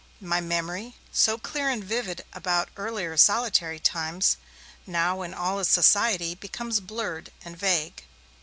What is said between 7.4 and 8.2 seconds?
and vague.